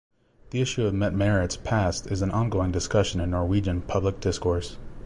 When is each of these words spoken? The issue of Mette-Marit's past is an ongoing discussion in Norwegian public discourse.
The 0.49 0.61
issue 0.61 0.87
of 0.87 0.95
Mette-Marit's 0.95 1.57
past 1.57 2.07
is 2.07 2.23
an 2.23 2.31
ongoing 2.31 2.71
discussion 2.71 3.21
in 3.21 3.29
Norwegian 3.29 3.83
public 3.83 4.19
discourse. 4.19 4.79